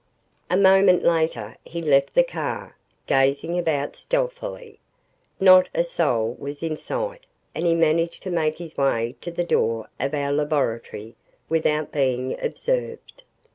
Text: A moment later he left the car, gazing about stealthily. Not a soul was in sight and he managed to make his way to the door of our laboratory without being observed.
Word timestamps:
A 0.49 0.57
moment 0.57 1.03
later 1.03 1.57
he 1.63 1.79
left 1.79 2.15
the 2.15 2.23
car, 2.23 2.75
gazing 3.05 3.59
about 3.59 3.95
stealthily. 3.95 4.79
Not 5.39 5.69
a 5.75 5.83
soul 5.83 6.35
was 6.39 6.63
in 6.63 6.75
sight 6.75 7.27
and 7.53 7.67
he 7.67 7.75
managed 7.75 8.23
to 8.23 8.31
make 8.31 8.57
his 8.57 8.79
way 8.79 9.15
to 9.21 9.29
the 9.29 9.43
door 9.45 9.89
of 9.99 10.15
our 10.15 10.33
laboratory 10.33 11.15
without 11.49 11.91
being 11.91 12.35
observed. 12.43 13.21